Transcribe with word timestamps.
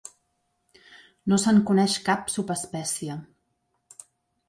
No 1.33 1.39
se'n 1.45 1.61
coneix 1.69 1.99
cap 2.09 2.35
subespècie. 2.39 3.23